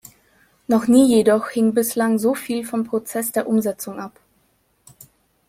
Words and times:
Noch 0.65 0.87
nie 0.87 1.05
jedoch 1.15 1.49
hing 1.49 1.75
bislang 1.75 2.17
so 2.17 2.33
viel 2.33 2.65
vom 2.65 2.85
Prozess 2.85 3.31
der 3.33 3.47
Umsetzung 3.47 3.99
ab. 3.99 4.19